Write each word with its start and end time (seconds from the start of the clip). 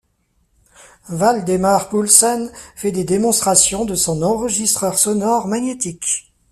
Valdemar 1.09 1.89
Poulsen 1.89 2.51
fait 2.75 2.91
des 2.91 3.03
démonstrations 3.03 3.85
de 3.85 3.93
son 3.93 4.23
enregistreur 4.23 4.97
sonore 4.97 5.47
magnétique. 5.47 6.33